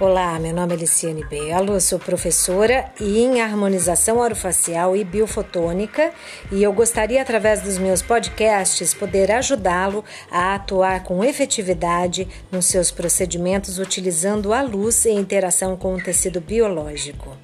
Olá, 0.00 0.38
meu 0.38 0.54
nome 0.54 0.72
é 0.72 0.76
Liciane 0.78 1.22
Belo, 1.22 1.78
sou 1.78 1.98
professora 1.98 2.90
em 2.98 3.42
harmonização 3.42 4.16
orofacial 4.16 4.96
e 4.96 5.04
biofotônica 5.04 6.10
e 6.50 6.62
eu 6.62 6.72
gostaria, 6.72 7.20
através 7.20 7.60
dos 7.60 7.76
meus 7.76 8.00
podcasts, 8.00 8.94
poder 8.94 9.30
ajudá-lo 9.30 10.02
a 10.30 10.54
atuar 10.54 11.04
com 11.04 11.22
efetividade 11.22 12.26
nos 12.50 12.64
seus 12.64 12.90
procedimentos 12.90 13.78
utilizando 13.78 14.54
a 14.54 14.62
luz 14.62 15.04
em 15.04 15.18
interação 15.18 15.76
com 15.76 15.94
o 15.94 16.02
tecido 16.02 16.40
biológico. 16.40 17.36